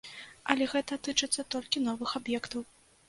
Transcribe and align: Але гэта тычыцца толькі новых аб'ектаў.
Але 0.53 0.67
гэта 0.71 0.97
тычыцца 1.07 1.45
толькі 1.57 1.85
новых 1.89 2.17
аб'ектаў. 2.21 2.65